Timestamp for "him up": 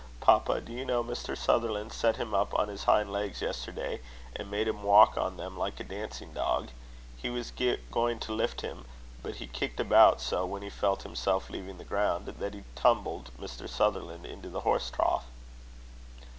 2.17-2.55